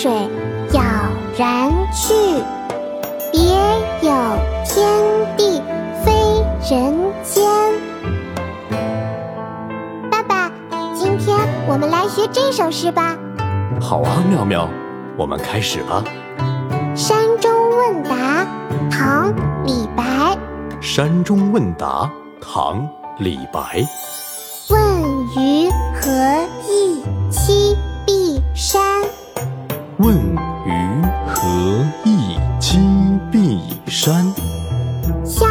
[0.00, 0.10] 水
[0.72, 0.80] 杳
[1.36, 2.14] 然去，
[3.30, 3.42] 别
[4.00, 4.10] 有
[4.64, 4.88] 天
[5.36, 5.60] 地
[6.02, 6.10] 非
[6.74, 7.44] 人间。
[10.10, 10.50] 爸爸，
[10.94, 11.36] 今天
[11.68, 13.14] 我们来学这首诗吧。
[13.78, 14.66] 好啊，妙妙，
[15.18, 16.02] 我们开始吧。
[16.96, 18.46] 山中问答，
[18.90, 19.30] 唐
[19.66, 20.34] 李白。
[20.80, 23.84] 山中问答，唐李白。
[24.70, 24.80] 问
[25.36, 25.68] 余
[26.00, 26.48] 何？
[31.34, 31.48] 何
[32.04, 34.26] 意栖碧山？
[35.24, 35.46] 笑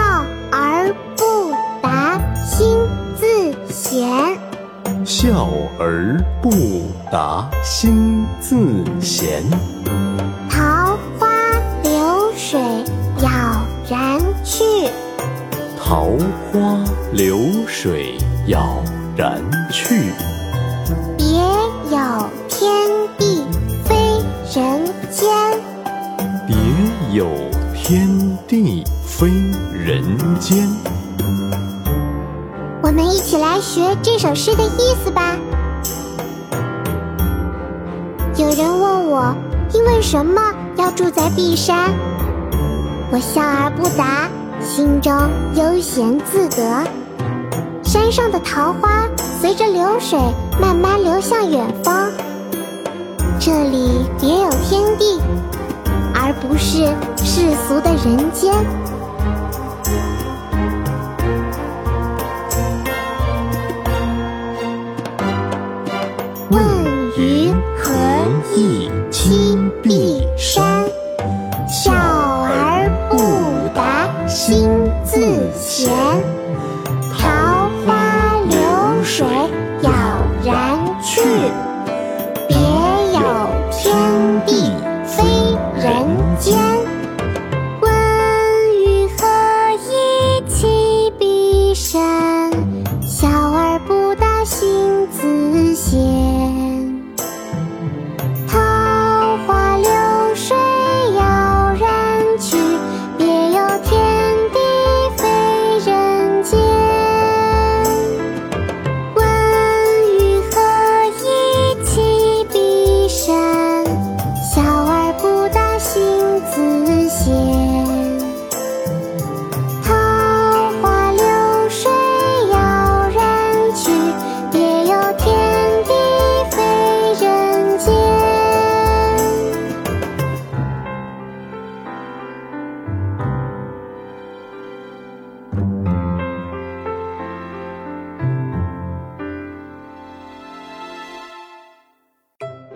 [0.51, 2.77] 而不答心
[3.15, 4.07] 自闲。
[5.05, 6.49] 笑而不
[7.11, 9.43] 答心自闲。
[10.49, 11.27] 桃花
[11.83, 12.59] 流水
[13.17, 13.29] 杳
[13.89, 14.63] 然去。
[15.81, 16.09] 桃
[16.51, 18.83] 花流水杳
[19.15, 19.41] 然
[19.71, 20.11] 去。
[21.17, 21.27] 别
[21.91, 22.29] 有
[26.49, 26.57] 别
[27.11, 27.27] 有
[27.75, 28.09] 天
[28.47, 29.27] 地非
[29.71, 30.03] 人
[30.39, 30.67] 间。
[32.81, 35.37] 我们一起来学这首诗的意思吧。
[38.35, 39.35] 有人问我，
[39.75, 40.41] 因为什么
[40.75, 41.91] 要住在碧山？
[43.11, 44.27] 我笑而不答，
[44.59, 45.13] 心中
[45.53, 46.83] 悠闲自得。
[47.83, 49.07] 山上的桃花
[49.39, 50.17] 随着流水
[50.59, 52.09] 慢慢流向远方，
[53.39, 55.19] 这里别有天地，
[56.29, 56.85] 而不是
[57.17, 58.53] 世俗的人间。
[66.51, 66.63] 问
[67.17, 67.89] 余何
[68.55, 70.85] 意栖碧山？
[71.67, 74.69] 笑而不答心
[75.03, 75.19] 自
[75.55, 75.89] 闲。
[77.17, 79.25] 桃花流水
[79.81, 79.89] 杳
[80.45, 81.21] 然去。